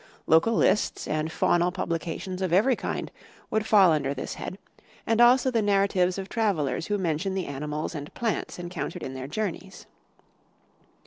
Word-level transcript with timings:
Local 0.25 0.53
lists 0.55 1.07
and 1.07 1.29
faunal 1.29 1.71
publications 1.71 2.41
of 2.41 2.51
every 2.51 2.75
kind 2.75 3.11
would 3.51 3.67
fall 3.67 3.91
under 3.91 4.15
this 4.15 4.33
head, 4.33 4.57
and 5.05 5.21
also 5.21 5.51
the 5.51 5.61
narratives 5.61 6.17
of 6.17 6.27
travelers 6.27 6.87
who 6.87 6.97
mention 6.97 7.35
the 7.35 7.45
animals 7.45 7.93
and 7.93 8.11
plants 8.15 8.57
encountered 8.57 9.03
in 9.03 9.13
their 9.13 9.27
journeys. 9.27 9.85